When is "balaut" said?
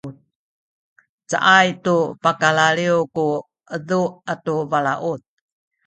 4.71-5.21